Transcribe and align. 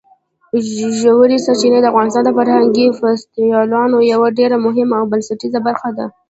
ژورې 0.99 1.37
سرچینې 1.45 1.79
د 1.81 1.85
افغانستان 1.91 2.23
د 2.25 2.29
فرهنګي 2.37 2.87
فستیوالونو 2.99 3.97
یوه 4.13 4.27
ډېره 4.39 4.57
مهمه 4.65 4.95
او 4.99 5.05
بنسټیزه 5.11 5.59
برخه 5.67 5.89
ده. 5.97 6.05